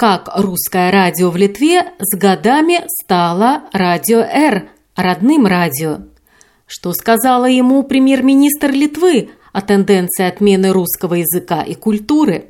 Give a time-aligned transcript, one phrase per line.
[0.00, 5.98] Как русское радио в Литве с годами стало радио Р, родным радио.
[6.66, 12.46] Что сказала ему премьер-министр Литвы о тенденции отмены русского языка и культуры?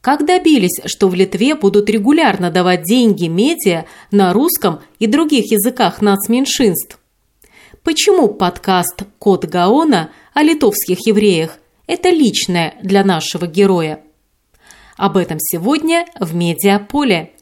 [0.00, 6.02] Как добились, что в Литве будут регулярно давать деньги медиа на русском и других языках
[6.02, 6.98] нацменьшинств?
[7.84, 14.00] Почему подкаст «Код Гаона» о литовских евреях это личное для нашего героя.
[15.02, 17.32] Об этом сегодня в Медиаполе.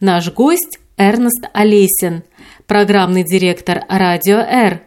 [0.00, 2.24] Наш гость Эрнест Олесин,
[2.66, 4.82] программный директор Радио Р.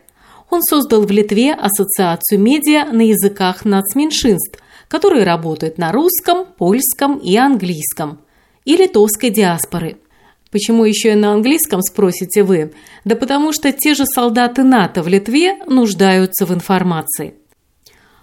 [0.52, 7.36] Он создал в Литве ассоциацию медиа на языках нацменьшинств, которые работают на русском, польском и
[7.36, 8.20] английском,
[8.64, 9.98] и литовской диаспоры.
[10.52, 12.74] Почему еще и на английском, спросите вы?
[13.06, 17.34] Да потому что те же солдаты НАТО в Литве нуждаются в информации.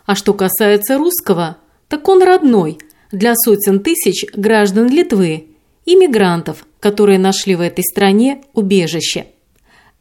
[0.05, 1.57] А что касается русского,
[1.89, 2.79] так он родной
[3.17, 5.47] для сотен тысяч граждан Литвы,
[5.87, 9.27] иммигрантов, которые нашли в этой стране убежище.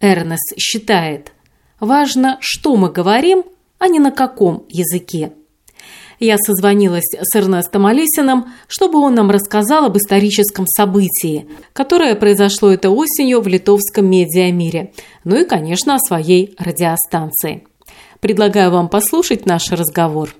[0.01, 1.31] Эрнест считает,
[1.79, 3.43] важно, что мы говорим,
[3.79, 5.31] а не на каком языке.
[6.19, 12.89] Я созвонилась с Эрнестом Олесиным, чтобы он нам рассказал об историческом событии, которое произошло этой
[12.89, 17.65] осенью в литовском медиамире, ну и, конечно, о своей радиостанции.
[18.19, 20.35] Предлагаю вам послушать наш разговор.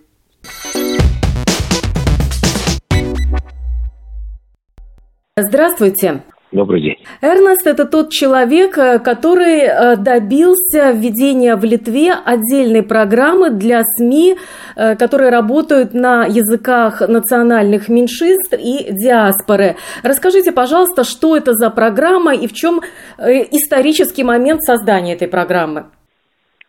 [5.38, 6.22] Здравствуйте.
[6.54, 6.96] Добрый день.
[7.22, 14.38] Эрнест– это тот человек, э, который э, добился введения в Литве отдельной программы для СМИ,
[14.78, 19.76] э, которые работают на языках национальных меньшинств и диаспоры.
[20.04, 22.80] Расскажите, пожалуйста, что это за программа и в чем
[23.18, 25.88] исторический момент создания этой программы?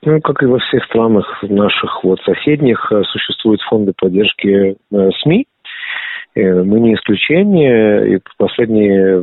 [0.03, 4.76] Ну, как и во всех странах наших вот соседних, существуют фонды поддержки
[5.22, 5.47] СМИ,
[6.42, 9.22] мы не исключение, и последние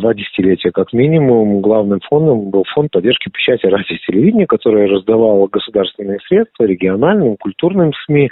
[0.00, 5.46] два десятилетия как минимум главным фондом был фонд поддержки печати радио и телевидения, который раздавал
[5.46, 8.30] государственные средства региональным, культурным СМИ.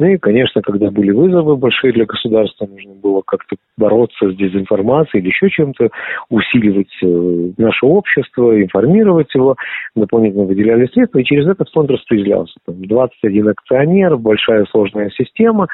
[0.00, 5.22] Ну и, конечно, когда были вызовы большие для государства, нужно было как-то бороться с дезинформацией
[5.22, 5.88] или еще чем-то,
[6.28, 9.56] усиливать э, наше общество, информировать его,
[9.96, 12.54] дополнительно выделяли средства, и через этот фонд распределялся.
[12.66, 15.66] Там 21 акционер, большая сложная система,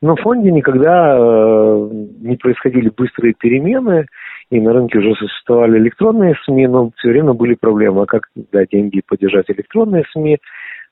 [0.00, 1.88] но в фонде никогда э,
[2.20, 4.06] не происходили быстрые перемены,
[4.50, 8.02] и на рынке уже существовали электронные СМИ, но все время были проблемы.
[8.02, 10.38] А как дать деньги поддержать электронные СМИ?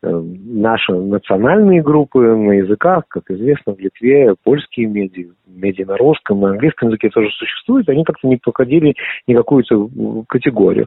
[0.03, 6.41] Э, наши национальные группы на языках, как известно, в Литве польские медиа, медиа на русском,
[6.41, 8.95] на английском языке тоже существуют, они как-то не проходили
[9.27, 9.89] ни какую-то
[10.29, 10.87] категорию.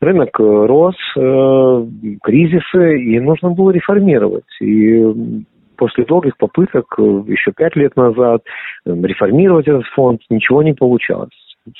[0.00, 1.86] Рынок рос, э,
[2.22, 4.44] кризисы, и нужно было реформировать.
[4.60, 5.44] И
[5.76, 8.42] после долгих попыток э, еще пять лет назад
[8.84, 11.30] э, реформировать этот фонд ничего не получалось.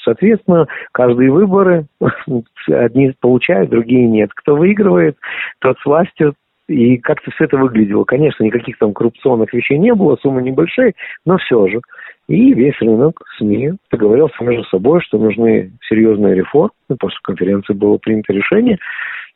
[0.05, 1.87] Соответственно, каждые выборы
[2.69, 4.31] одни получают, другие нет.
[4.35, 5.17] Кто выигрывает,
[5.61, 6.35] тот с властью,
[6.71, 8.05] и как-то все это выглядело.
[8.05, 10.95] Конечно, никаких там коррупционных вещей не было, суммы небольшие,
[11.25, 11.81] но все же.
[12.29, 16.71] И весь рынок СМИ договорился между собой, что нужны серьезные реформы.
[16.99, 18.79] После конференции было принято решение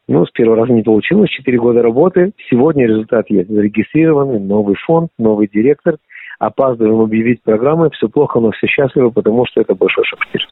[0.07, 2.33] ну, с первого раза не получилось, четыре года работы.
[2.51, 3.49] Сегодня результат есть.
[3.49, 5.97] Зарегистрированный новый фонд, новый директор.
[6.39, 7.91] Опаздываем объявить программы.
[7.91, 10.49] Все плохо, но все счастливы, потому что это большой шаг вперед.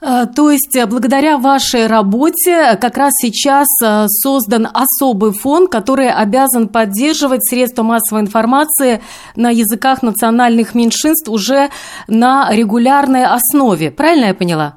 [0.00, 6.10] А, то есть, э, благодаря вашей работе как раз сейчас э, создан особый фонд, который
[6.10, 9.00] обязан поддерживать средства массовой информации
[9.36, 11.70] на языках национальных меньшинств уже
[12.08, 13.90] на регулярной основе.
[13.90, 14.76] Правильно я поняла?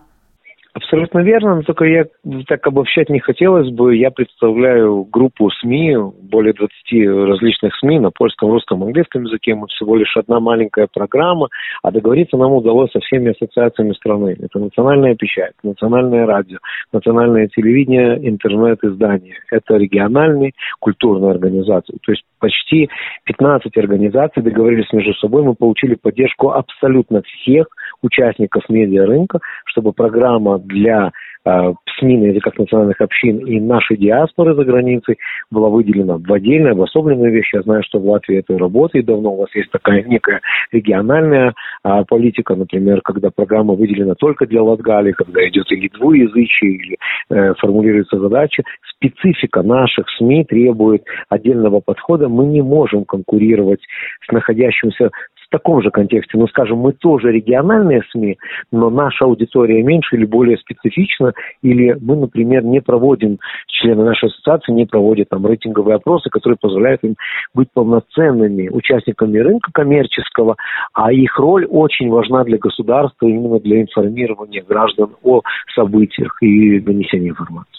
[0.74, 2.06] Абсолютно верно, но только я
[2.48, 3.96] так обобщать не хотелось бы.
[3.98, 9.56] Я представляю группу СМИ, более 20 различных СМИ на польском, русском, английском языке.
[9.56, 11.48] Мы всего лишь одна маленькая программа,
[11.82, 14.38] а договориться нам удалось со всеми ассоциациями страны.
[14.40, 16.60] Это национальная печать, национальное радио,
[16.94, 19.38] национальное телевидение, интернет-издание.
[19.52, 21.98] Это региональные культурные организации.
[22.04, 22.90] То есть почти
[23.24, 25.42] 15 организаций договорились между собой.
[25.42, 27.68] Мы получили поддержку абсолютно всех
[28.04, 31.12] участников медиарынка, чтобы программа для
[31.46, 35.18] э, СМИ на языках национальных общин и нашей диаспоры за границей
[35.52, 37.52] была выделена в отдельную, обособленную вещь.
[37.54, 39.34] Я знаю, что в Латвии это работает давно.
[39.34, 40.42] У вас есть такая некая
[40.72, 41.54] региональная
[41.84, 46.98] а, политика, например, когда программа выделена только для Латгалии, когда идет или двуязычие, или
[47.30, 48.64] э, формулируется задача.
[48.96, 52.28] Специфика наших СМИ требует отдельного подхода.
[52.28, 53.82] Мы не можем конкурировать
[54.28, 55.10] с находящимся
[55.50, 58.38] в таком же контексте, ну, скажем, мы тоже региональные СМИ,
[58.72, 64.72] но наша аудитория меньше или более специфична, или мы, например, не проводим, члены нашей ассоциации
[64.72, 67.16] не проводят там рейтинговые опросы, которые позволяют им
[67.56, 70.56] быть полноценными участниками рынка коммерческого,
[70.94, 75.42] а их роль очень важна для государства именно для информирования граждан о
[75.74, 77.79] событиях и донесения информации.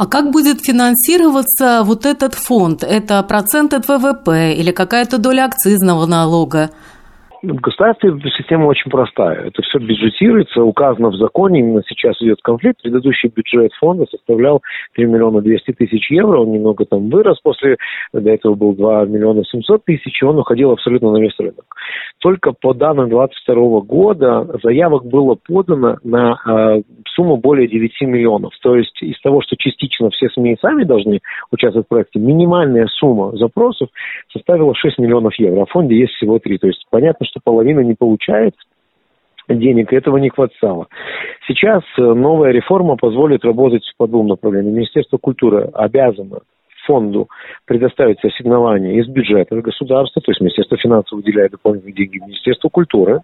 [0.00, 2.82] А как будет финансироваться вот этот фонд?
[2.84, 6.70] Это процент от ВВП или какая-то доля акцизного налога?
[7.42, 9.46] В государстве система очень простая.
[9.46, 12.82] Это все бюджетируется, указано в законе, именно сейчас идет конфликт.
[12.82, 14.60] Предыдущий бюджет фонда составлял
[14.94, 17.78] 3 миллиона 200 тысяч евро, он немного там вырос после,
[18.12, 21.64] до этого был 2 миллиона 700 тысяч, и он уходил абсолютно на весь рынок.
[22.18, 26.82] Только по данным 2022 года заявок было подано на э,
[27.14, 28.52] сумму более 9 миллионов.
[28.62, 31.20] То есть из того, что частично все СМИ сами должны
[31.50, 33.88] участвовать в проекте, минимальная сумма запросов
[34.30, 36.58] составила 6 миллионов евро, а в фонде есть всего 3.
[36.58, 38.54] То есть понятно, что половина не получает
[39.48, 40.86] денег, этого не хватало.
[41.46, 44.74] Сейчас э, новая реформа позволит работать по двум направлениям.
[44.74, 46.40] Министерство культуры обязано
[46.86, 47.28] фонду
[47.66, 53.20] предоставить ассигнования из бюджета государства, то есть Министерство финансов выделяет дополнительные деньги Министерству культуры,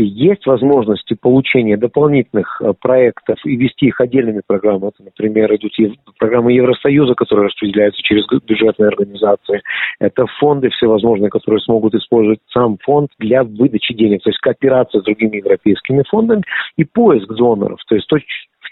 [0.00, 4.88] есть возможности получения дополнительных э, проектов и вести их отдельными программами.
[4.88, 5.72] Это, например, идут
[6.18, 9.62] программы Евросоюза, которые распределяются через бюджетные организации.
[9.98, 14.22] Это фонды всевозможные, которые смогут использовать сам фонд для выдачи денег.
[14.22, 16.42] То есть кооперация с другими европейскими фондами
[16.76, 17.78] и поиск доноров.
[17.86, 18.16] То есть то,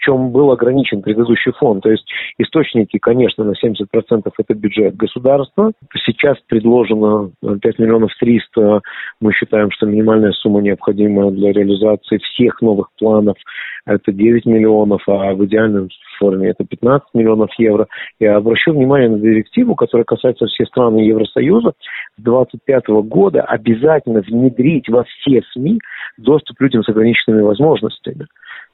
[0.01, 1.83] чем был ограничен предыдущий фонд.
[1.83, 2.05] То есть
[2.37, 5.71] источники, конечно, на 70% это бюджет государства.
[6.05, 8.81] Сейчас предложено 5 миллионов 300.
[9.21, 13.37] Мы считаем, что минимальная сумма необходима для реализации всех новых планов.
[13.85, 15.89] Это 9 миллионов, а в идеальном
[16.19, 17.87] форме это 15 миллионов евро.
[18.19, 21.73] Я обращу внимание на директиву, которая касается всех стран Евросоюза.
[22.17, 25.79] С 2025 года обязательно внедрить во все СМИ
[26.17, 28.27] доступ людям с ограниченными возможностями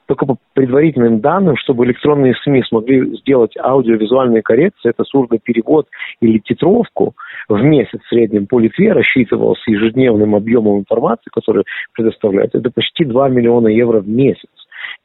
[0.07, 5.87] только по предварительным данным, чтобы электронные СМИ смогли сделать аудиовизуальные коррекции, это сурдоперевод
[6.21, 7.13] или титровку
[7.49, 11.63] в месяц в среднем по Литве рассчитывался ежедневным объемом информации, который
[11.93, 14.49] предоставляют, это почти 2 миллиона евро в месяц.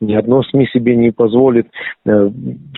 [0.00, 1.69] Ни одно СМИ себе не позволит
[2.05, 2.31] э,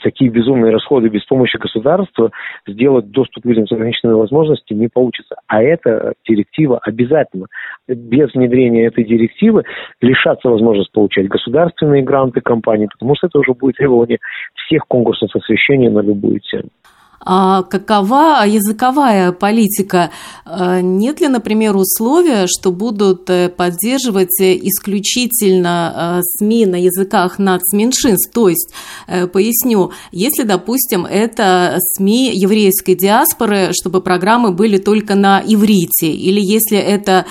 [0.03, 2.31] такие безумные расходы без помощи государства
[2.67, 5.37] сделать доступ людям с ограниченными возможностями не получится.
[5.47, 7.47] А эта директива обязательно.
[7.87, 9.65] Без внедрения этой директивы
[10.01, 14.19] лишаться возможности получать государственные гранты компании, потому что это уже будет требование
[14.55, 16.71] всех конкурсов освещения на любую тему.
[17.27, 20.11] А какова языковая политика?
[20.45, 28.31] А нет ли, например, условия, что будут э, поддерживать исключительно э, СМИ на языках нацменьшинств?
[28.31, 28.75] То есть,
[29.07, 36.41] э, поясню, если, допустим, это СМИ еврейской диаспоры, чтобы программы были только на иврите, или
[36.41, 37.25] если это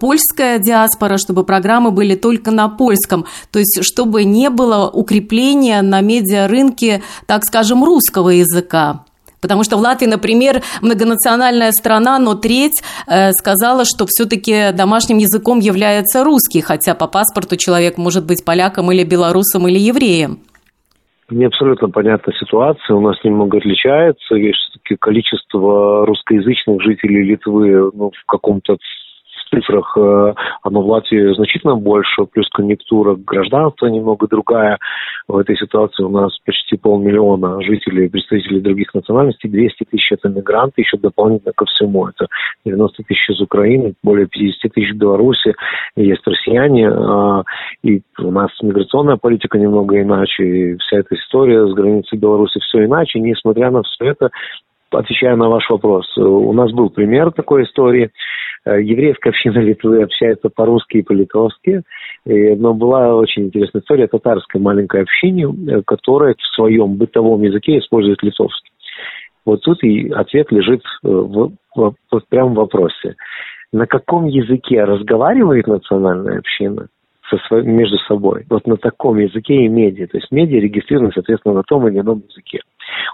[0.00, 6.00] польская диаспора, чтобы программы были только на польском, то есть чтобы не было укрепления на
[6.00, 9.04] медиарынке, так скажем, русского языка.
[9.40, 15.58] Потому что в Латвии, например, многонациональная страна, но треть э, сказала, что все-таки домашним языком
[15.60, 20.40] является русский, хотя по паспорту человек может быть поляком или белорусом или евреем.
[21.30, 24.34] Мне абсолютно понятна ситуация, у нас немного отличается.
[24.34, 28.76] Есть количество русскоязычных жителей Литвы ну, в каком-то
[29.50, 34.78] цифрах э, оно в Латвии значительно больше, плюс конъюнктура гражданства немного другая.
[35.28, 40.80] В этой ситуации у нас почти полмиллиона жителей, представителей других национальностей, 200 тысяч это мигранты,
[40.80, 42.08] еще дополнительно ко всему.
[42.08, 42.26] Это
[42.64, 45.54] 90 тысяч из Украины, более 50 тысяч в Беларуси,
[45.96, 47.42] есть россияне, а,
[47.82, 52.84] и у нас миграционная политика немного иначе, и вся эта история с границей Беларуси все
[52.84, 54.30] иначе, несмотря на все это,
[54.90, 58.10] отвечая на ваш вопрос, у нас был пример такой истории.
[58.64, 61.82] Э, еврейская община Литвы общается по-русски и по-литовски.
[62.24, 68.22] Но была очень интересная история татарской маленькой общине, э, которая в своем бытовом языке использует
[68.22, 68.70] литовский.
[69.44, 73.16] Вот тут и ответ лежит э, в, в, в прямом вопросе.
[73.72, 76.88] На каком языке разговаривает национальная община?
[77.30, 78.44] Со своим, между собой.
[78.50, 80.06] Вот на таком языке и медиа.
[80.08, 82.60] То есть медиа регистрированы, соответственно, на том или ином языке.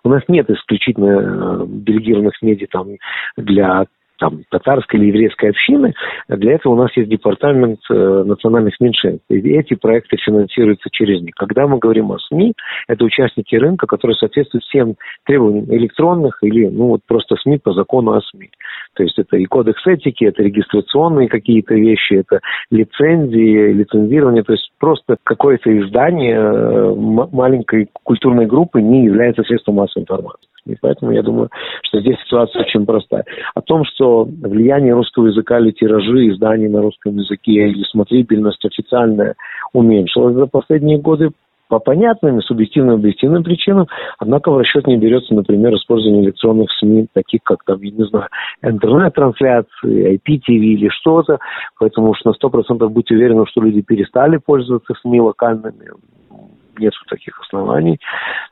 [0.03, 2.89] У нас нет исключительно делегированных медиа там,
[3.37, 3.87] для
[4.19, 5.95] там, татарской или еврейской общины.
[6.29, 9.25] Для этого у нас есть департамент э, национальных меньшинств.
[9.29, 11.35] И эти проекты финансируются через них.
[11.35, 12.55] Когда мы говорим о СМИ,
[12.89, 14.95] это участники рынка, которые соответствуют всем
[15.25, 18.51] требованиям электронных или ну, вот просто СМИ по закону о СМИ.
[18.97, 24.43] То есть это и кодекс этики, это регистрационные какие-то вещи, это лицензии, лицензирование.
[24.43, 30.49] То есть просто какое-то издание э, маленькой культурной группы не является средством массовой информации.
[30.67, 31.51] И поэтому я думаю,
[31.83, 33.25] что здесь ситуация очень простая.
[33.55, 39.35] О том, что влияние русского языка или тиражи изданий на русском языке или смотрибельность официальная
[39.73, 41.31] уменьшилась за последние годы,
[41.69, 43.87] по понятным и субъективным объективным причинам,
[44.19, 48.29] однако в расчет не берется, например, использование электронных СМИ, таких как, там, я не знаю,
[48.63, 51.39] интернет-трансляции, IPTV или что-то,
[51.79, 55.91] поэтому уж на 100% будьте уверены, что люди перестали пользоваться СМИ локальными,
[56.79, 57.99] нет таких оснований,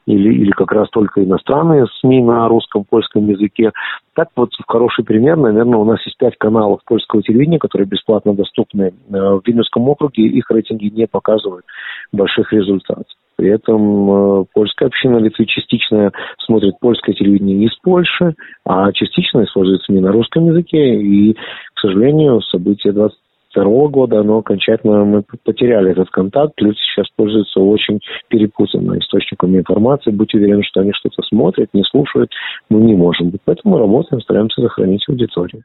[0.06, 3.72] или, или как раз только иностранные СМИ на русском, польском языке.
[4.14, 8.82] Так вот, хороший пример, наверное, у нас есть пять каналов польского телевидения, которые бесплатно доступны
[8.82, 11.64] э, в Вильнюсском округе, их рейтинги не показывают
[12.12, 13.06] больших результатов.
[13.36, 16.12] При этом э, польская община Литвы частично
[16.44, 21.00] смотрит польское телевидение из Польши, а частично использует СМИ на русском языке.
[21.00, 23.18] И, к сожалению, события 20
[23.54, 26.52] 2022 года, но окончательно мы потеряли этот контакт.
[26.60, 30.10] Люди сейчас пользуются очень перепутанно источниками информации.
[30.10, 32.30] Будьте уверены, что они что-то смотрят, не слушают.
[32.68, 33.32] Мы не можем.
[33.44, 35.62] Поэтому работаем, стараемся сохранить аудиторию.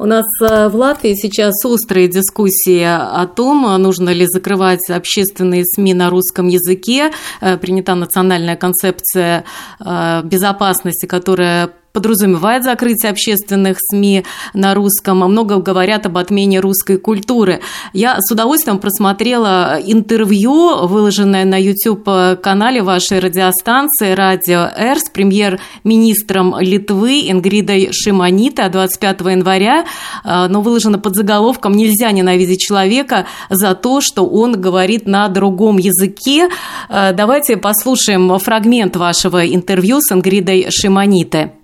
[0.00, 5.94] У нас э, в Латвии сейчас острые дискуссии о том, нужно ли закрывать общественные СМИ
[5.94, 7.10] на русском языке.
[7.40, 9.44] Э, принята национальная концепция
[9.80, 14.24] э, безопасности, которая подразумевает закрытие общественных СМИ
[14.54, 17.60] на русском, много говорят об отмене русской культуры.
[17.92, 27.28] Я с удовольствием просмотрела интервью, выложенное на YouTube-канале вашей радиостанции «Радио Р» с премьер-министром Литвы
[27.28, 29.84] Ингридой Шимонитой 25 января,
[30.22, 35.78] а, но выложено под заголовком «Нельзя ненавидеть человека за то, что он говорит на другом
[35.78, 36.48] языке».
[36.88, 41.57] А, давайте послушаем фрагмент вашего интервью с Ингридой Шимонитой.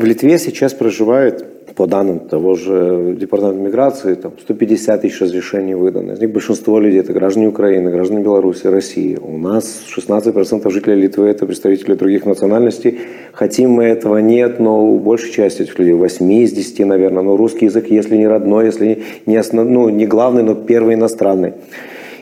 [0.00, 6.12] В Литве сейчас проживает, по данным того же Департамента миграции, там 150 тысяч разрешений выдано.
[6.12, 9.18] Из них большинство людей– это граждане Украины, граждане Беларуси, России.
[9.22, 13.00] У нас 16% жителей Литвы– это представители других национальностей.
[13.32, 17.36] Хотим мы этого, нет, но у большей части этих людей, 8 из 10, наверное, но
[17.36, 21.52] русский язык, если не родной, если не, основ, ну, не главный, но первый иностранный.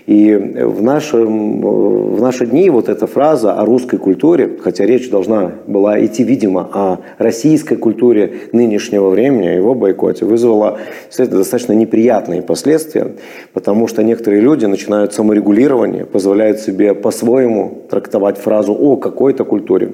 [0.08, 5.52] И в, нашем, в наши дни вот эта фраза о русской культуре, хотя речь должна
[5.66, 10.78] была идти, видимо, о российской культуре нынешнего времени, его бойкоте, вызвала
[11.14, 13.16] достаточно неприятные последствия,
[13.52, 19.90] потому что некоторые люди начинают саморегулирование, позволяют себе по-своему трактовать фразу о какой-то культуре.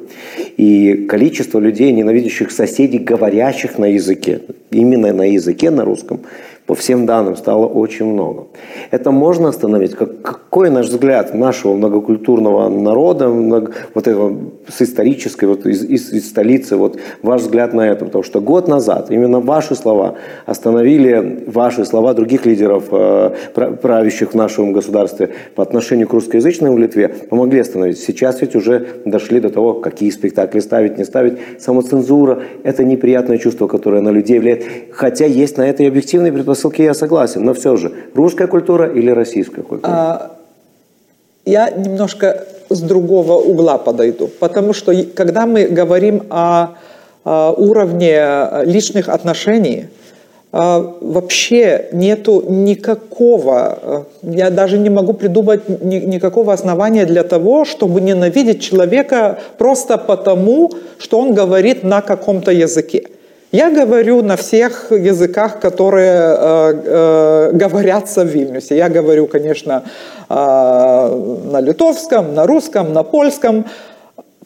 [0.57, 6.21] И количество людей, ненавидящих соседей, говорящих на языке, именно на языке, на русском,
[6.67, 8.47] по всем данным стало очень много.
[8.91, 9.95] Это можно остановить?
[9.95, 14.35] Как, какой наш взгляд нашего многокультурного народа, много, вот этого
[14.67, 18.07] с исторической, вот из, из, из столицы, вот ваш взгляд на это?
[18.07, 20.15] Потому что год назад именно ваши слова
[20.47, 26.79] остановили ваши слова других лидеров, э, правящих в нашем государстве по отношению к русскоязычным в
[26.79, 27.99] Литве, помогли остановить.
[27.99, 31.35] Сейчас ведь уже дошли до того, какие спектакли ставить, не ставить.
[31.59, 34.65] Самоцензура– это неприятное чувство, которое на людей влияет.
[34.93, 38.87] Хотя есть на это и объективные предпосылки предпосылки я согласен, но все же, русская культура
[38.87, 39.93] или российская культура?
[39.93, 40.31] А,
[41.45, 46.69] я немножко с другого угла подойду, потому что когда мы говорим о,
[47.25, 48.27] о уровне
[48.65, 49.87] личных отношений,
[50.53, 57.65] а, вообще нету никакого, а, я даже не могу придумать ни, никакого основания для того,
[57.65, 63.03] чтобы ненавидеть человека просто потому, что он говорит на каком-то языке.
[63.55, 68.77] Я говорю на всех языках, которые э, э, говорятся в Вильнюсе.
[68.77, 69.85] Я говорю, конечно,
[70.29, 70.35] э,
[71.53, 73.65] на литовском, на русском, на польском.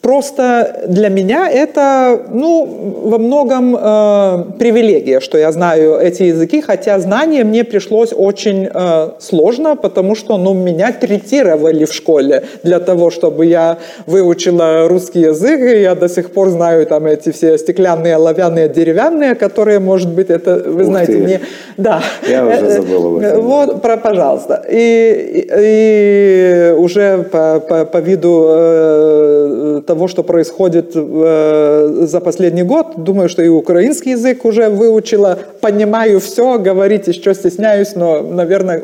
[0.01, 2.65] Просто для меня это, ну,
[3.03, 9.09] во многом э, привилегия, что я знаю эти языки, хотя знание мне пришлось очень э,
[9.19, 15.59] сложно, потому что, ну, меня третировали в школе для того, чтобы я выучила русский язык,
[15.59, 20.29] и я до сих пор знаю там эти все стеклянные, оловянные, деревянные, которые, может быть,
[20.29, 21.19] это, вы Ух знаете, ты.
[21.19, 21.39] не...
[21.75, 22.01] Да.
[22.27, 23.41] Я уже э, забыла об этом.
[23.41, 24.63] Вот, про, пожалуйста.
[24.69, 32.63] И, и, и уже по, по, по виду э, того, что происходит э, за последний
[32.63, 33.03] год.
[33.03, 38.83] Думаю, что и украинский язык уже выучила, понимаю все, говорить еще стесняюсь, но, наверное,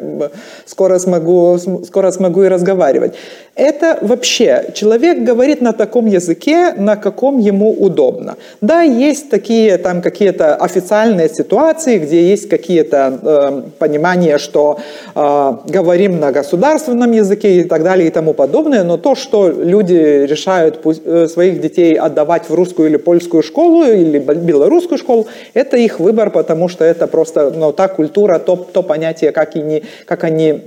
[0.65, 3.13] скоро смогу, скоро смогу и разговаривать.
[3.55, 8.35] Это вообще человек говорит на таком языке, на каком ему удобно.
[8.59, 14.79] Да, есть такие там какие-то официальные ситуации, где есть какие-то э, понимания, что
[15.15, 20.25] э, говорим на государственном языке и так далее и тому подобное, но то, что люди
[20.25, 26.01] решают э, своих детей отдавать в русскую или польскую школу или белорусскую школу, это их
[26.01, 30.25] выбор, потому что это просто ну, та культура, то, то понятие, как, и не, как
[30.25, 30.61] они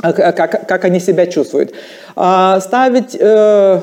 [0.00, 1.72] как, как они себя чувствуют.
[2.14, 3.80] А ставить э,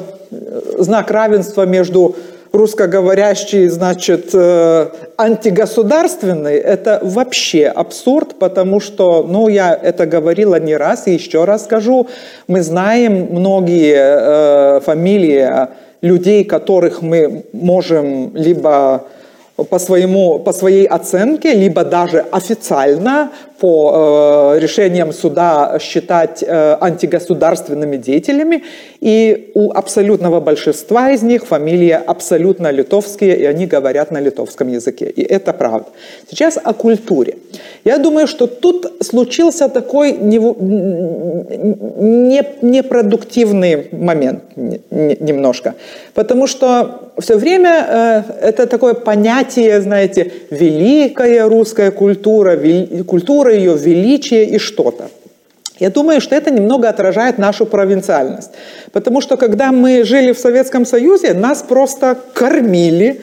[0.77, 2.15] знак равенства между
[2.53, 11.07] русскоговорящий, значит, э, антигосударственный, это вообще абсурд, потому что, ну, я это говорила не раз
[11.07, 12.07] и еще раз скажу,
[12.47, 15.67] мы знаем многие э, фамилии
[16.01, 19.05] людей, которых мы можем либо
[19.55, 27.97] по, своему, по своей оценке, либо даже официально по э, решениям суда считать э, антигосударственными
[27.97, 28.63] деятелями.
[29.03, 35.05] И у абсолютного большинства из них фамилия абсолютно литовские, и они говорят на литовском языке.
[35.05, 35.87] И это правда.
[36.29, 37.35] Сейчас о культуре.
[37.83, 40.13] Я думаю, что тут случился такой
[42.61, 45.73] непродуктивный момент немножко.
[46.13, 52.57] Потому что все время э, это такое понятие, знаете, великая русская культура,
[53.05, 55.09] культура ее величие и что-то.
[55.79, 58.51] Я думаю, что это немного отражает нашу провинциальность.
[58.91, 63.21] Потому что когда мы жили в Советском Союзе, нас просто кормили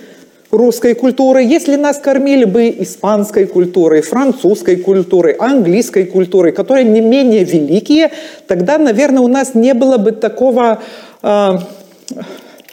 [0.50, 1.47] русской культурой.
[1.47, 8.11] Если нас кормили бы испанской культурой, французской культурой, английской культурой, которые не менее великие,
[8.49, 10.83] тогда, наверное, у нас не было бы такого...
[11.23, 11.59] Э,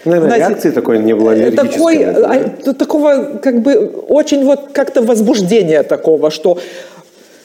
[0.06, 3.76] Наверное, знаете, реакции такой не было такой, а, Такого как бы
[4.08, 6.60] очень вот как-то возбуждения такого, что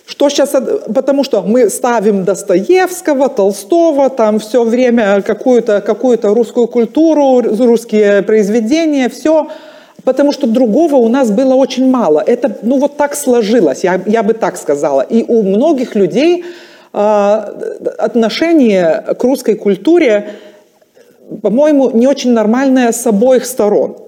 [0.07, 0.51] что сейчас,
[0.95, 9.09] потому что мы ставим Достоевского, Толстого, там все время какую-то какую русскую культуру, русские произведения,
[9.09, 9.49] все,
[10.05, 12.23] потому что другого у нас было очень мало.
[12.27, 15.03] Это, ну вот так сложилось, я, я бы так сказала.
[15.03, 16.45] И у многих людей
[16.93, 16.99] э,
[17.99, 20.31] отношение к русской культуре,
[21.43, 24.02] по-моему, не очень нормальное с обоих сторон.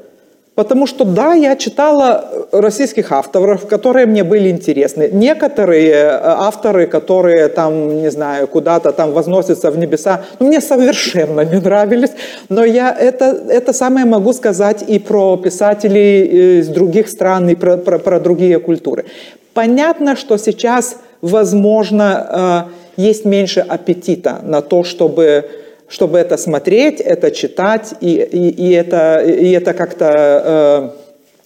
[0.54, 5.10] Потому что, да, я читала российских авторов, которые мне были интересны.
[5.12, 11.40] Некоторые э, авторы, которые там, не знаю, куда-то там возносятся в небеса, ну, мне совершенно
[11.40, 12.12] не нравились.
[12.48, 17.76] Но я это, это самое могу сказать и про писателей из других стран, и про,
[17.76, 19.06] про, про другие культуры.
[19.54, 27.30] Понятно, что сейчас, возможно, э, есть меньше аппетита на то, чтобы чтобы это смотреть, это
[27.30, 30.92] читать и, и, и это, и это как-то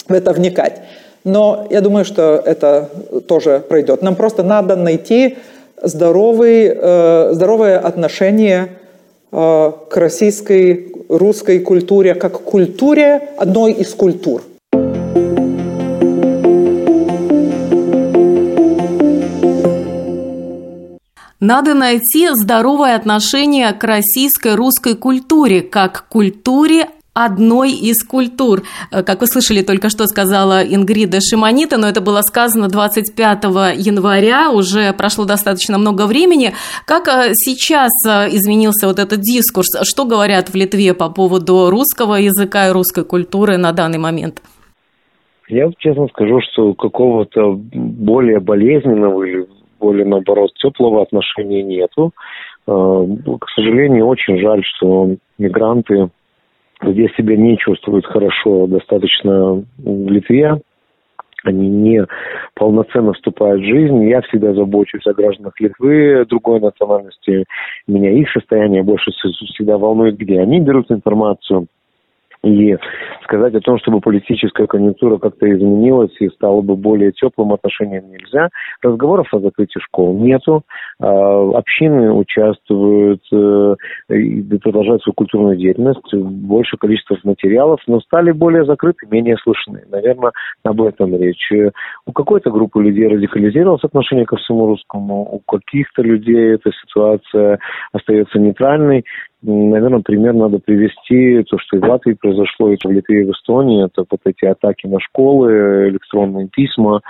[0.09, 0.81] э, в это вникать.
[1.25, 2.89] Но я думаю, что это
[3.27, 4.03] тоже пройдет.
[4.03, 5.37] Нам просто надо найти
[5.83, 8.69] здоровый, э, здоровое отношение
[9.33, 14.43] э, к российской, русской культуре, как к культуре одной из культур–
[21.41, 28.63] Надо найти здоровое отношение к российской русской культуре, как к культуре одной из культур.
[28.91, 33.45] Э, как вы слышали, только что сказала Ингрида Шиманита, но это было сказано 25
[33.77, 36.55] января, уже прошло достаточно много времени.
[36.87, 39.69] Как э, сейчас э, изменился вот этот дискурс?
[39.83, 44.43] Что говорят в Литве по поводу русского языка и русской культуры на данный момент?
[45.49, 49.47] Я честно скажу, что какого-то более болезненного или
[49.79, 52.13] более, наоборот, теплого отношения нету.
[52.67, 53.07] А,
[53.41, 56.11] к сожалению, очень жаль, что мигранты
[56.81, 60.61] где себя не чувствуют хорошо достаточно в Литве,
[61.45, 62.05] они не
[62.55, 64.05] полноценно вступают в жизнь.
[64.09, 67.45] Я всегда забочусь о гражданах Литвы другой национальности.
[67.87, 71.67] Меня их состояние больше всегда волнует, где они берут информацию–
[72.43, 72.77] и
[73.29, 78.49] сказать о том, чтобы политическая конъюнктура как-то изменилась и стала бы более теплым отношением нельзя.
[78.83, 80.63] Разговоров о закрытии школ нету.
[80.99, 83.77] А, общины участвуют э,
[84.09, 86.15] и продолжают свою культурную деятельность.
[86.15, 89.85] Больше количество материалов, но стали более закрыты, менее слышны.
[89.91, 90.33] Наверное,
[90.65, 91.53] об этом речь.
[92.07, 97.59] У какой-то группы людей радикализировалось отношение ко всему русскому, у каких-то людей эта ситуация
[97.93, 99.05] остается нейтральной.
[99.41, 103.31] Наверное, пример надо привести, то, что и в Латвии произошло, и в Литве, и в
[103.31, 107.03] Эстонии, это вот эти атаки на школы, электронные письма.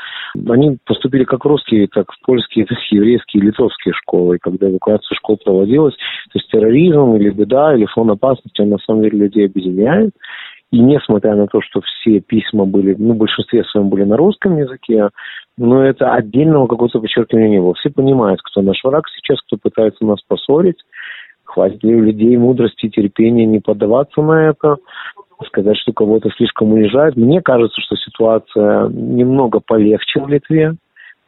[0.47, 4.37] Они поступили как русские, так в польские, так и еврейские, и литовские школы.
[4.37, 8.79] И когда эвакуация школ проводилась, то есть терроризм или беда, или фон опасности, он на
[8.79, 10.11] самом деле людей объединяет.
[10.71, 14.59] И несмотря на то, что все письма были, ну, в большинстве своем были на русском
[14.59, 15.09] языке,
[15.57, 17.73] но это отдельного какого-то подчеркивания не было.
[17.73, 20.77] Все понимают, кто наш враг сейчас, кто пытается нас поссорить,
[21.49, 24.77] Хватит ли у людей мудрости и терпения не поддаваться на это,
[25.47, 27.17] сказать, что кого-то слишком уезжает.
[27.17, 30.75] Мне кажется, что ситуация немного полегче в Литве.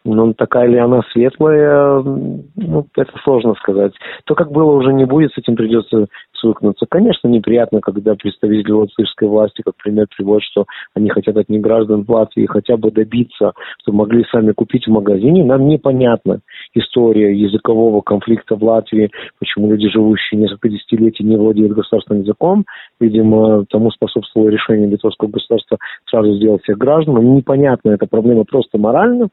[0.04, 3.92] Но такая ли она светлая, ну, это сложно сказать.
[4.24, 6.06] То, как было, уже не будет, с этим придется
[6.40, 6.86] свыкнуться.
[6.88, 12.46] Конечно, неприятно, когда представители латвийской власти, как пример, приводят, что они хотят от неграждан Латвии
[12.46, 15.44] хотя бы добиться, чтобы могли сами купить в магазине.
[15.44, 16.40] Нам непонятна
[16.74, 22.64] история языкового конфликта в Латвии, почему люди, живущие несколько десятилетий, не владеют государственным языком.
[22.98, 27.34] Видимо, тому способствовало решение литовского государства сразу сделать всех граждан.
[27.34, 29.28] Непонятно, эта проблема просто морально.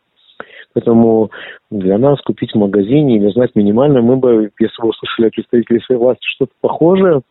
[0.78, 1.32] Поэтому
[1.72, 5.82] для нас купить в магазине или знать минимально, мы бы, если бы услышали от представителей
[5.82, 7.22] своей власти что-то похожее,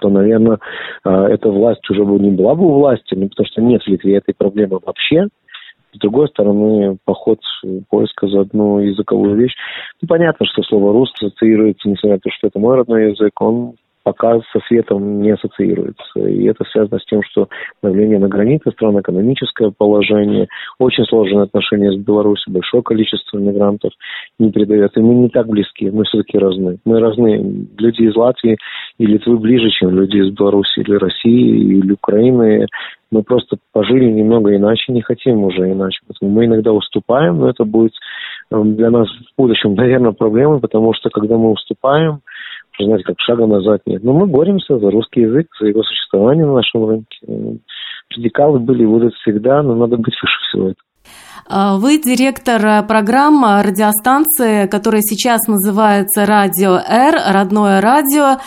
[0.00, 0.58] то, наверное,
[1.04, 3.86] а, эта власть уже бы не была бы у власти, ну, потому что нет в
[3.86, 5.26] Литве этой проблемы вообще.
[5.92, 7.40] С другой стороны, поход
[7.90, 9.52] поиска за одну языковую вещь.
[10.00, 13.74] Ну, понятно, что слово «русский» ассоциируется, несмотря на то, что это мой родной язык, он
[14.02, 16.20] пока со светом не ассоциируется.
[16.20, 17.48] И это связано с тем, что
[17.82, 23.92] давление на границе стран, экономическое положение, очень сложные отношения с Беларусью, большое количество мигрантов
[24.38, 24.96] не передает.
[24.96, 26.78] И мы не так близки, мы все-таки разные.
[26.84, 27.38] Мы разные.
[27.78, 28.56] Люди из Латвии
[28.98, 32.66] и Литвы ближе, чем люди из Беларуси или России или Украины.
[33.10, 35.98] Мы просто пожили немного иначе, не хотим уже иначе.
[36.06, 37.92] Поэтому мы иногда уступаем, но это будет
[38.50, 42.20] эм, для нас в будущем, наверное, проблемой, потому что когда мы уступаем,
[42.84, 44.02] знаете, как шага назад нет.
[44.04, 47.60] Но мы боремся за русский язык, за его существование на нашем рынке.
[48.16, 50.84] Радикалы были и будут всегда, но надо быть выше всего этого.
[51.52, 58.38] А, вы директор э, программы радиостанции, которая сейчас называется «Радио Р», родное радио,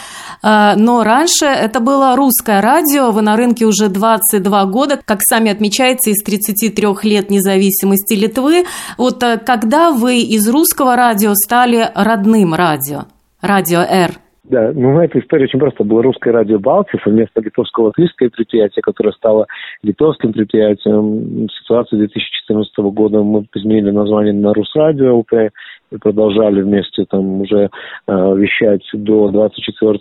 [0.42, 5.52] а, но раньше это было русское радио, вы на рынке уже 22 года, как сами
[5.52, 8.64] отмечаете, из 33 лет независимости Литвы.
[8.98, 13.04] Вот э, когда вы из русского радио стали родным радио,
[13.42, 14.23] радио Р?
[14.44, 15.86] Да, ну эта история очень просто.
[15.86, 19.48] Было русское радио Балтис, вместо литовского латвийское предприятие, которое стало
[19.84, 21.48] литовским предприятием.
[21.62, 25.54] Ситуацию 2014 года мы изменили название на Русрадио ЛТ
[25.92, 27.70] и продолжали вместе там уже
[28.08, 30.00] э, вещать до 24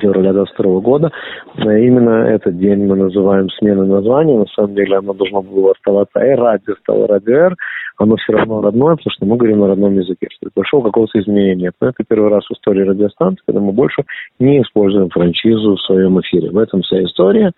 [0.00, 1.10] февраля 2022 года.
[1.58, 4.38] Именно этот день мы называем сменой названия.
[4.38, 7.56] На самом деле оно должно было оставаться «Р», радио стало «Радио Р»,
[8.00, 11.70] оно все равно родное, потому что мы говорим на родном языке, что произошло какого-то изменения.
[11.80, 14.04] Но это первый раз в истории радиостанции, когда мы больше
[14.38, 16.50] не используем франшизу в своем эфире.
[16.50, 17.52] В этом вся история.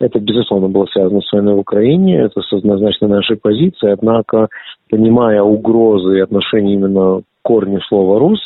[0.00, 4.48] Это, безусловно, было связано с войной в Украине, это однозначно нашей позиции, однако,
[4.90, 8.40] понимая угрозы и отношения именно к корню слова «рус»,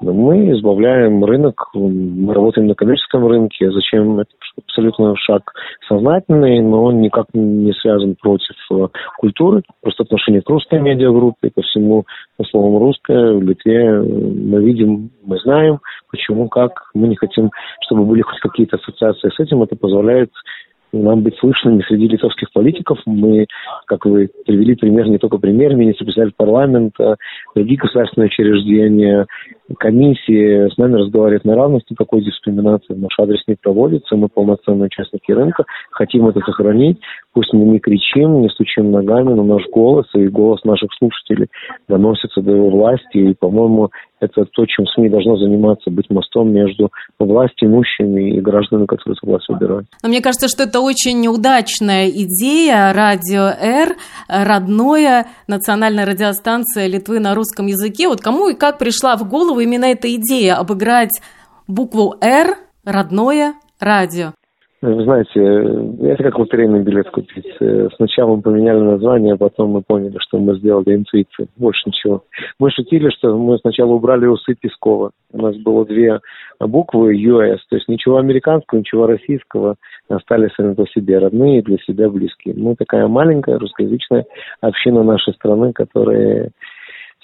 [0.00, 3.70] мы избавляем рынок, мы работаем на коммерческом рынке.
[3.70, 4.20] Зачем?
[4.20, 5.52] Это абсолютно шаг
[5.88, 9.62] сознательный, но он никак не связан против э, культуры.
[9.82, 12.04] Просто отношение к русской медиагруппе, ко всему
[12.50, 15.80] словом русское в Литве э, мы видим, мы знаем,
[16.10, 16.90] почему, как.
[16.94, 17.50] Мы не хотим,
[17.82, 19.62] чтобы были хоть какие-то ассоциации с этим.
[19.62, 20.30] Это позволяет
[20.92, 22.98] нам быть слышными среди литовских политиков.
[23.06, 23.46] Мы,
[23.86, 27.16] как вы привели пример, не только премьер-министр, председатель парламента,
[27.54, 29.26] другие государственные учреждения,
[29.78, 34.16] комиссии с нами разговаривают на равных, никакой дискриминации в наш адрес не проводится.
[34.16, 36.98] Мы полноценные участники рынка, хотим это сохранить.
[37.32, 41.48] Пусть мы не кричим, не стучим ногами, но наш голос и голос наших слушателей
[41.88, 43.18] доносится до его власти.
[43.18, 43.90] И, по-моему,
[44.20, 49.30] это то, чем СМИ должно заниматься, быть мостом между властью, имущими и гражданами, которые эту
[49.30, 49.86] власть выбирают.
[50.02, 52.92] Но мне кажется, что это очень удачная идея.
[52.92, 53.96] Радио Р,
[54.28, 58.08] родное, национальная радиостанция Литвы на русском языке.
[58.08, 61.20] Вот кому и как пришла в голову именно эта идея обыграть
[61.66, 64.32] букву «Р», родное радио?
[64.80, 67.52] Вы знаете, это как лотерейный билет купить.
[67.96, 71.48] Сначала мы поменяли название, а потом мы поняли, что мы сделали интуицию.
[71.56, 72.22] Больше ничего.
[72.60, 75.10] Мы шутили, что мы сначала убрали усы Пескова.
[75.32, 76.20] У нас было две
[76.60, 79.74] буквы US, то есть ничего американского, ничего российского.
[80.08, 82.54] Остались сами по себе родные и для себя близкие.
[82.56, 84.26] Мы такая маленькая русскоязычная
[84.60, 86.50] община нашей страны, которая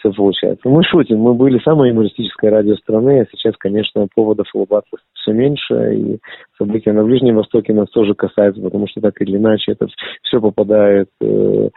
[0.04, 0.68] все получается.
[0.68, 5.94] Мы шутим, мы были самой юмористической радио страны, а сейчас, конечно, поводов улыбаться все меньше,
[5.94, 6.18] и
[6.58, 9.86] события на Ближнем Востоке нас тоже касаются, потому что так или иначе это
[10.22, 11.70] все попадает э,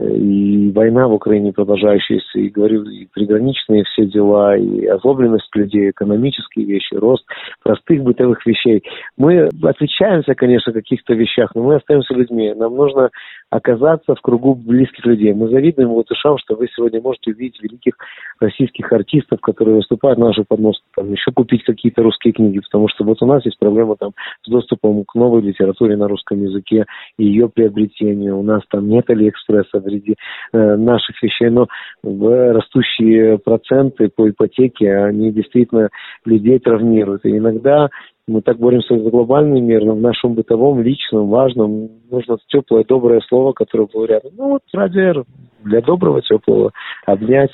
[0.00, 6.64] и война в Украине продолжающаяся, и говорю, и приграничные все дела, и озлобленность людей, экономические
[6.64, 7.24] вещи, рост
[7.62, 8.82] простых бытовых вещей.
[9.18, 12.54] Мы отличаемся, конечно, в каких-то вещах, но мы остаемся людьми.
[12.54, 13.10] Нам нужно
[13.50, 15.32] оказаться в кругу близких людей.
[15.32, 17.94] Мы завидуем латышам, что вы сегодня можете увидеть великих
[18.38, 23.04] российских артистов, которые выступают на нашу подмостку, там, еще купить какие-то русские книги, потому что
[23.04, 24.12] вот у нас есть проблема там
[24.44, 26.86] с доступом к новой литературе на русском языке
[27.18, 28.38] и ее приобретению.
[28.38, 30.14] У нас там нет Алиэкспресса среди
[30.52, 31.66] э, наших вещей, но
[32.02, 35.88] растущие проценты по ипотеке, они действительно
[36.24, 37.24] людей травмируют.
[37.24, 37.88] И иногда
[38.30, 43.20] мы так боремся за глобальный мир, но в нашем бытовом, личном, важном нужно теплое, доброе
[43.28, 44.32] слово, которое было рядом.
[44.36, 45.24] Ну вот ради
[45.64, 46.72] для доброго, теплого,
[47.06, 47.50] обнять,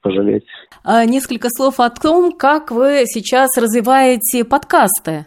[0.00, 0.44] пожалеть.
[0.84, 5.26] А несколько слов о том, как вы сейчас развиваете подкасты.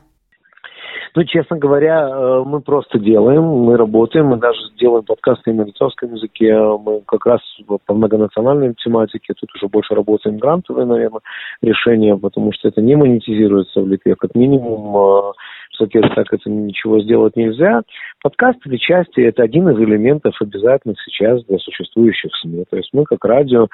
[1.15, 6.15] Ну, честно говоря, э, мы просто делаем, мы работаем, мы даже делаем подкасты на литовском
[6.15, 7.39] языке, мы как раз
[7.85, 11.21] по многонациональной тематике, тут уже больше работаем грантовые, наверное,
[11.61, 15.33] решения, потому что это не монетизируется в Литве, как минимум,
[15.77, 17.83] соответственно, так это ничего сделать нельзя.
[18.23, 22.65] Подкаст или части– это один из элементов обязательных сейчас для существующих СМИ.
[22.71, 23.67] То есть мы как радио,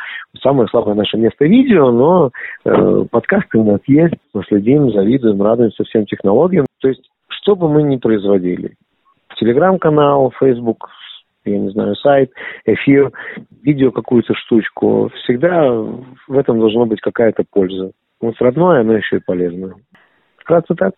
[0.43, 2.31] самое слабое наше место– видео, но
[2.65, 6.65] э, подкасты у нас есть, мы следим, завидуем, радуемся всем технологиям.
[6.81, 7.09] То есть
[7.41, 8.75] что бы мы ни производили,
[9.39, 10.89] телеграм-канал, Facebook,
[11.45, 12.31] я не знаю, сайт,
[12.65, 13.11] эфир,
[13.63, 17.91] видео какую-то штучку, всегда в этом должна быть какая-то польза.
[18.21, 19.75] Вот родное, оно еще и полезное.
[20.37, 20.93] Вкратце так.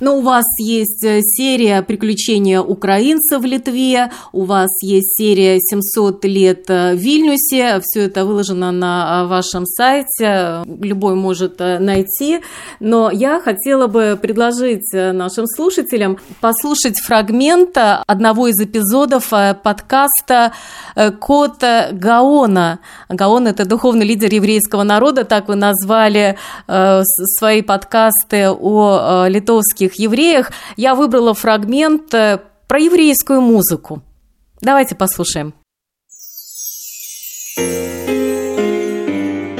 [0.00, 6.26] Но у вас есть э, серия «Приключения украинцев в Литве», у вас есть серия «700
[6.26, 7.80] лет э, в Вильнюсе».
[7.82, 12.40] Все это выложено на э, вашем сайте, любой может найти.
[12.80, 19.30] Но я хотела бы предложить нашим слушателям послушать фрагмент одного из эпизодов
[19.62, 20.52] подкаста
[20.94, 22.80] «Кота Гаона».
[23.08, 26.36] Гаон– это духовный лидер еврейского народа, так вы назвали
[26.66, 34.02] свои подкасты о литовских русских евреях, я выбрала фрагмент э, про еврейскую музыку.
[34.60, 35.54] Давайте послушаем.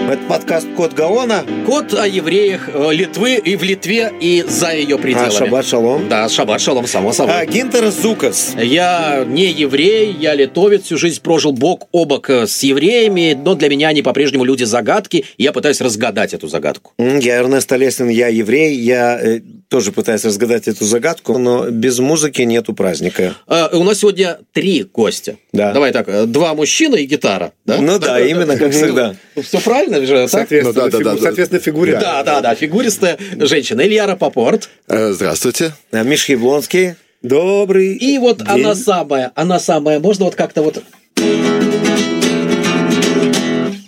[0.09, 1.45] Это подкаст «Код Гаона».
[1.66, 5.31] Код о евреях э, Литвы и в Литве, и за ее пределами.
[5.31, 6.09] А, шаббат шалом.
[6.09, 7.35] Да, шаббат шалом, само собой.
[7.35, 8.55] А, Гинтер Зукас.
[8.57, 13.57] Я не еврей, я литовец, всю жизнь прожил бок о бок э, с евреями, но
[13.57, 16.92] для меня они по-прежнему люди-загадки, и я пытаюсь разгадать эту загадку.
[16.99, 22.42] Я Эрнест Олесин, я еврей, я э, тоже пытаюсь разгадать эту загадку, но без музыки
[22.42, 23.35] нету праздника.
[23.49, 25.37] А, у нас сегодня три гостя.
[25.53, 25.73] Да.
[25.73, 27.53] Давай так, два мужчины и гитара.
[27.64, 27.79] Да?
[27.79, 29.16] Ну да, именно как всегда.
[29.42, 30.29] Все правильно же?
[30.29, 31.97] Соответственно, ну, да, да, да, соответственно фигуре.
[31.99, 33.81] Да, да, да, фигуристая женщина.
[33.81, 34.69] Илья Рапопорт.
[34.89, 35.73] Э, здравствуйте.
[35.93, 36.95] Миш Яблонский.
[37.23, 38.49] Добрый И вот день.
[38.49, 40.83] она самая, она самая, можно вот как-то вот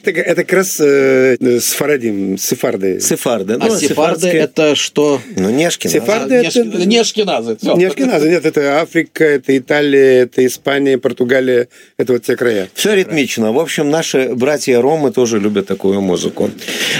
[0.08, 3.00] это, это как раз э, сфарадим, сефарды.
[3.00, 3.54] Сефарды.
[3.54, 5.20] А ну, сефарды это что?
[5.36, 5.92] Ну, Нешкина.
[5.92, 6.86] Сефарды а, это...
[6.86, 7.56] Нешкиназы.
[7.56, 7.74] Все.
[7.74, 12.68] Нешкиназы, нет, это Африка, это Италия, это Испания, Португалия, это вот те края.
[12.74, 13.52] Все ритмично.
[13.52, 16.50] В общем, наши братья Ромы тоже любят такую музыку.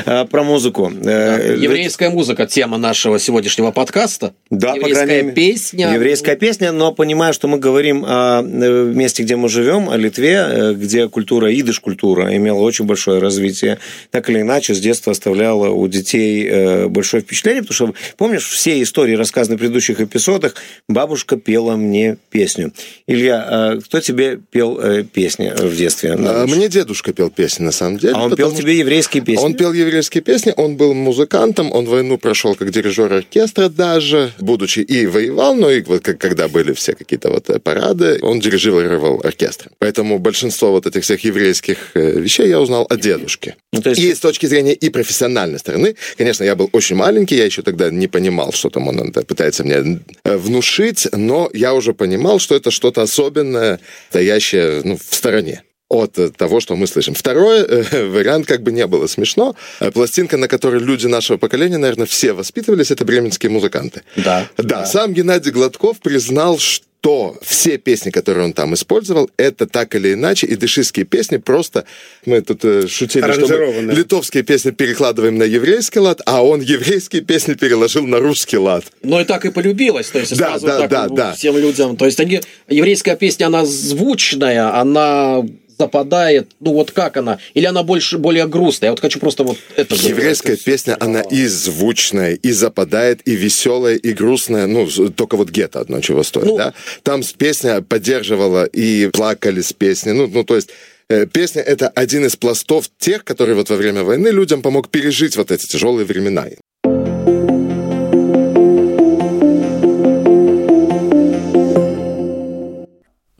[0.06, 0.92] А, про музыку.
[0.94, 1.36] Да.
[1.38, 4.34] Еврейская музыка, тема нашего сегодняшнего подкаста.
[4.50, 5.34] Да, Еврейская по крайней мере.
[5.34, 5.92] песня.
[5.94, 10.74] Еврейская песня, но понимаю, что мы говорим о месте, где мы живем, о Литве, э,
[10.74, 13.78] где культура, идыш-культура имела очень большое большое развитие,
[14.10, 18.82] так или иначе с детства оставляло у детей э, большое впечатление, потому что, помнишь, все
[18.82, 20.56] истории, рассказанные в предыдущих эпизодах,
[20.88, 22.72] бабушка пела мне песню.
[23.06, 26.16] Илья, а кто тебе пел э, песни в детстве?
[26.18, 28.14] А, мне дедушка пел песни, на самом деле.
[28.16, 29.44] А он пел тебе еврейские песни?
[29.44, 34.80] Он пел еврейские песни, он был музыкантом, он войну прошел как дирижер оркестра даже, будучи
[34.80, 39.72] и воевал, но и вот когда были все какие-то вот парады, он дирижировал оркестром.
[39.78, 43.56] Поэтому большинство вот этих всех еврейских вещей я узнал от дедушки.
[43.72, 44.00] Ну, то есть...
[44.00, 47.90] И с точки зрения и профессиональной стороны, конечно, я был очень маленький, я еще тогда
[47.90, 52.70] не понимал, что там он пытается мне э, внушить, но я уже понимал, что это
[52.70, 57.14] что-то особенное, стоящее ну, в стороне от того, что мы слышим.
[57.14, 59.56] Второй э, вариант как бы не было смешно.
[59.80, 64.02] Э, пластинка, на которой люди нашего поколения, наверное, все воспитывались, это бременские музыканты.
[64.16, 64.48] Да.
[64.56, 64.86] Да, да.
[64.86, 70.14] сам Геннадий Гладков признал, что то все песни, которые он там использовал, это так или
[70.14, 71.84] иначе идышистские песни, просто
[72.26, 77.22] мы тут э, шутили, что мы литовские песни перекладываем на еврейский лад, а он еврейские
[77.22, 78.84] песни переложил на русский лад.
[79.02, 81.32] Ну и так и полюбилось, то есть да, сразу да, так да, да.
[81.34, 81.96] всем людям.
[81.96, 85.44] То есть они, еврейская песня, она звучная, она
[85.78, 89.58] западает, ну вот как она, или она больше, более грустная, я вот хочу просто вот
[89.76, 89.94] это...
[89.94, 91.04] Еврейская это песня, все.
[91.04, 96.22] она и звучная, и западает, и веселая, и грустная, ну, только вот гетто одно чего
[96.22, 96.74] стоит, ну, да?
[97.02, 100.70] Там песня поддерживала, и плакали с песней, ну, ну то есть
[101.08, 105.36] э, Песня— это один из пластов тех, которые вот во время войны людям помог пережить
[105.36, 106.46] вот эти тяжелые времена.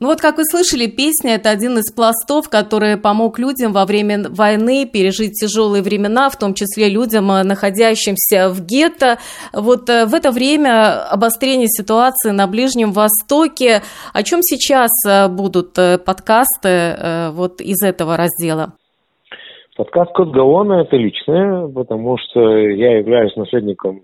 [0.01, 4.29] Ну вот, как вы слышали, песня– это один из пластов, который помог людям во время
[4.29, 9.17] войны пережить тяжелые времена, в том числе людям, э, находящимся в гетто.
[9.51, 13.81] Вот э, в это время обострение ситуации на Ближнем Востоке.
[14.13, 15.73] О чем сейчас э, будут
[16.05, 18.71] подкасты вот из этого раздела?
[19.75, 24.03] Подкаст «Код Гаона»– это личное, потому что я являюсь наследником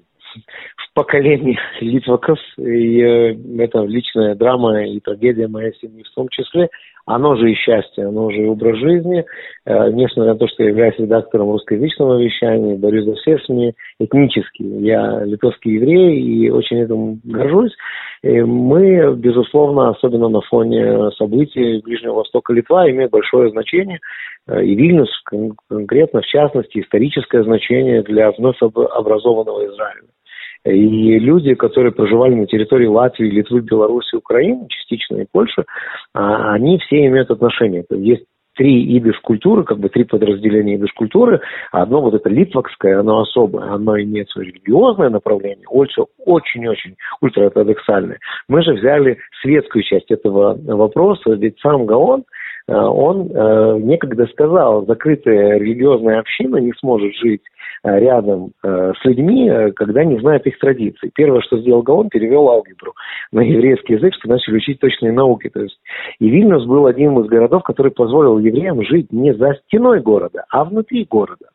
[0.95, 6.69] в поколении Литваков, и э, это личная драма и трагедия моей семьи в том числе.
[7.05, 9.25] Оно же и счастье, оно же и образ жизни.
[9.65, 14.63] Э, несмотря на то, что я являюсь редактором русскоязычного вещания, борюсь за все СМИ этнически.
[14.63, 17.73] Я литовский еврей и очень этим горжусь.
[18.23, 23.99] И мы, безусловно, особенно на фоне событий Ближнего Востока Литва, имеет большое значение.
[24.47, 25.10] Э, и Вильнюс
[25.67, 30.14] конкретно, в частности, историческое значение для вновь образованного Израиля.
[30.65, 35.63] И люди, которые проживали на территории Латвии, Литвы, Беларуси, Украины, частично и Польши,
[36.13, 37.86] а, они все имеют отношение.
[37.91, 38.25] Есть
[38.56, 41.41] три идыш культуры, как бы три подразделения идыш культуры.
[41.71, 48.17] Одно вот это литвакское, оно особое, оно имеет свое религиозное направление, очень-очень ультраортодоксальное.
[48.47, 52.23] Мы же взяли светскую часть этого вопроса, ведь сам Гаон,
[52.73, 57.41] он э, некогда сказал, закрытая религиозная община не сможет жить
[57.86, 61.12] Э, рядом э, с людьми, э, когда не знают их традиций.
[61.13, 62.93] Первое, что сделал Гаон, перевел алгебру
[63.32, 65.49] на еврейский язык, что начали учить точные науки.
[65.49, 65.80] То есть,
[66.19, 70.63] и Вильнюс был одним из городов, который позволил евреям жить не за стеной города, а
[70.63, 71.45] внутри города.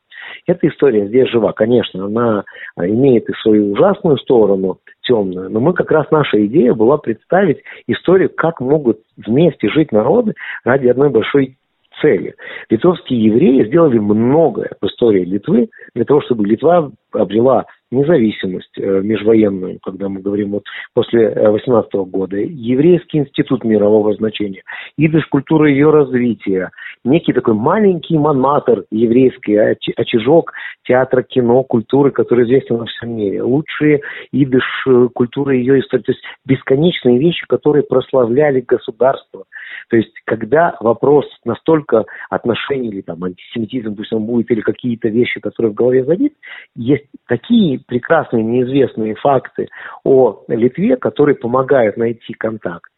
[0.46, 2.44] Эта история здесь жива, конечно, она
[2.76, 8.30] имеет и свою ужасную сторону, темную, но мы как раз, наша идея была представить историю,
[8.34, 11.56] как могут вместе жить народы ради одной большой
[12.00, 12.34] цели.
[12.68, 19.78] Литовские евреи сделали многое в истории Литвы для того, чтобы Литва обрела независимость э, межвоенную,
[19.82, 24.62] когда мы говорим вот после 18 э, года, еврейский институт мирового значения,
[24.96, 26.70] идыш культура ее развития,
[27.04, 29.56] некий такой маленький манматор еврейский,
[29.96, 30.52] очажок
[30.84, 34.00] театра, кино, культуры, который известен во всем мире, лучшие
[34.32, 39.44] идыш э, культуры ее истории, то есть бесконечные вещи, которые прославляли государство,
[39.88, 45.40] то есть, когда вопрос настолько отношений или там антисемитизм, пусть он будет, или какие-то вещи,
[45.40, 46.34] которые в голове забит,
[46.76, 49.68] есть такие прекрасные неизвестные факты
[50.04, 52.90] о Литве, которые помогают найти контакт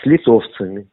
[0.00, 0.86] с литовцами,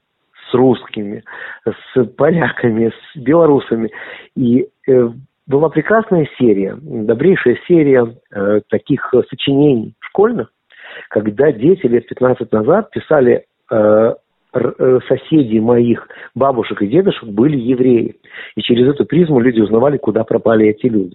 [0.49, 1.23] с русскими,
[1.65, 3.91] с поляками, с белорусами.
[4.35, 5.09] И э,
[5.47, 10.51] была прекрасная серия, добрейшая серия э, таких сочинений школьных,
[11.09, 14.13] когда дети лет 15 назад писали э,
[14.51, 18.15] Э, соседи моих бабушек и дедушек были евреи.
[18.55, 21.13] И через эту призму люди узнавали, куда пропали эти люди.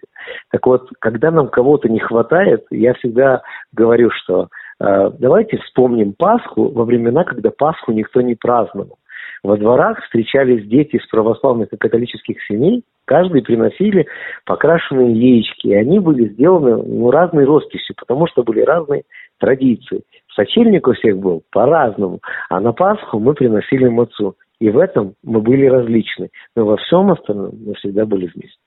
[0.52, 3.42] Так вот, когда нам кого-то не хватает, я всегда
[3.72, 4.46] говорю, что
[4.78, 8.98] э, давайте вспомним Пасху во времена, когда Пасху никто не праздновал.
[9.42, 14.06] Во дворах встречались дети из православных и католических семей, каждый приносили
[14.46, 19.02] покрашенные яички, и они были сделаны ну, разной росписью, потому что были разные
[19.38, 20.02] традиции.
[20.34, 24.36] Сочельник у всех был по-разному, а на Пасху мы приносили мацу.
[24.60, 28.58] И в этом мы были различны, но во всем остальном мы всегда были вместе.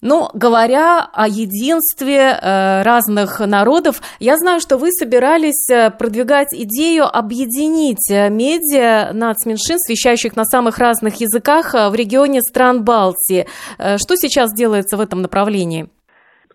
[0.00, 7.04] Но говоря о единстве э, разных народов, я знаю, что вы собирались э, продвигать идею
[7.06, 13.46] объединить э, медиа нацменьшинств, вещающих на самых разных языках в регионе стран Балтии.
[13.78, 15.88] Что сейчас делается в этом направлении?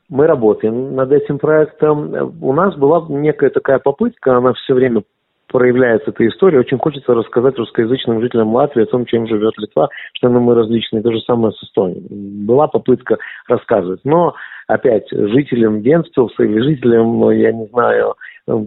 [0.10, 2.34] Мы работаем над этим проектом.
[2.41, 5.04] У нас была некая такая попытка, она все время
[5.48, 6.60] проявляется эта история.
[6.60, 11.02] Очень хочется рассказать русскоязычным жителям Латвии о том, чем живет Литва, что мы различные.
[11.04, 12.45] То же самое с Эстонией.
[12.45, 13.17] Была попытка
[13.48, 14.02] рассказывать.
[14.04, 14.36] Но,
[14.67, 18.15] опять, жителям Венспилса или жителям, ну, я не знаю,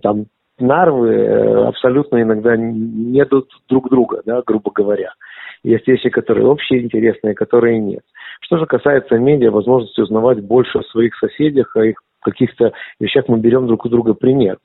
[0.02, 0.26] там,
[0.62, 5.12] Нарвы э, абсолютно иногда не идут друг друга, да, грубо говоря.
[5.64, 8.02] Есть вещи, которые общие, интересные, которые нет.
[8.40, 13.38] Что же касается медиа, возможности узнавать больше о своих соседях, о их каких-то вещах мы
[13.38, 14.58] берем друг у друга пример.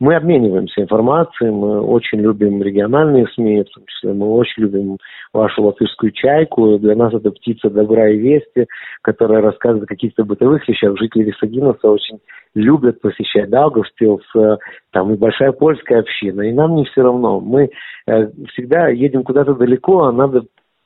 [0.00, 4.98] Мы обмениваемся информацией, мы очень любим региональные СМИ, в том числе мы очень любим
[5.32, 6.78] вашу латышскую чайку.
[6.78, 8.66] Для нас это птица добра и вести,
[9.02, 10.98] которая рассказывает о каких-то бытовых вещах.
[10.98, 12.18] Жители Висагинуса очень
[12.54, 14.24] любят посещать Даугавпилс,
[14.92, 17.40] там и большая польская община, и нам не все равно.
[17.40, 17.70] Мы
[18.06, 20.44] э, всегда едем куда-то далеко, а надо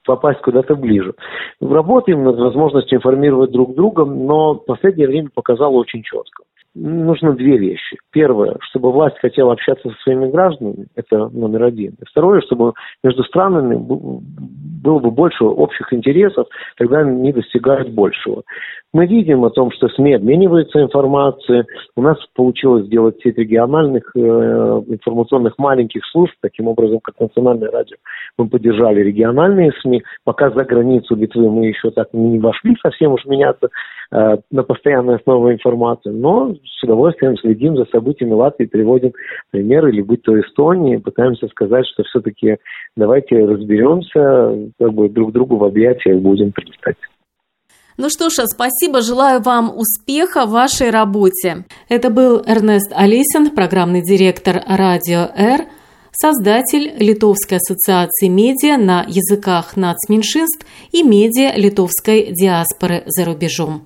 [0.09, 1.12] попасть куда-то ближе.
[1.61, 6.44] Работаем над возможностью информировать друг друга, но последнее время показало очень четко.
[6.75, 7.97] Нужно две вещи.
[8.13, 11.97] Первое, чтобы власть хотела общаться со своими гражданами, это номер один.
[12.01, 18.43] И второе, чтобы между странами было бы больше общих интересов, тогда они достигают большего.
[18.95, 21.65] Мы видим о том, что СМИ обмениваются информацией.
[21.95, 27.97] У нас получилось сделать сеть региональных э, информационных маленьких служб, таким образом, как Национальное радио.
[28.39, 30.03] Мы поддержали региональные СМИ.
[30.25, 33.69] Пока за границу Литвы мы еще так не вошли совсем уж меняться
[34.11, 39.13] на постоянной основе информации, но с удовольствием следим за событиями Латвии, приводим
[39.51, 42.57] примеры, или будь то Эстонии, пытаемся сказать, что все-таки
[42.97, 46.97] давайте разберемся, как бы друг другу в объятиях будем прилетать.
[47.99, 51.65] Ну что ж, спасибо, желаю вам успеха в вашей работе.
[51.89, 55.67] Это был Эрнест Алисин, программный директор Радио Р,
[56.13, 63.83] создатель Литовской ассоциации медиа на языках нацменьшинств и медиа литовской диаспоры за рубежом.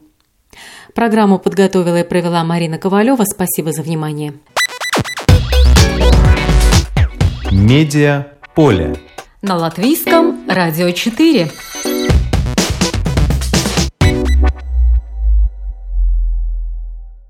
[0.95, 3.24] Программу подготовила и провела Марина Ковалева.
[3.24, 4.34] Спасибо за внимание.
[7.51, 8.97] Медиа поле.
[9.40, 11.51] На латвийском радио 4.